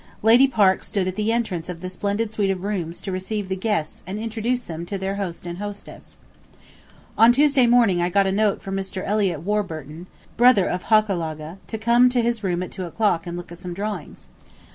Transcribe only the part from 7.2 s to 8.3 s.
Tuesday morning I got